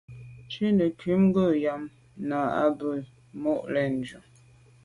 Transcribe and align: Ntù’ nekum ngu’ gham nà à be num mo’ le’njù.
Ntù’ 0.43 0.65
nekum 0.77 1.21
ngu’ 1.27 1.45
gham 1.61 1.83
nà 2.27 2.39
à 2.63 2.65
be 2.77 2.91
num 2.99 3.05
mo’ 3.41 3.53
le’njù. 3.73 4.19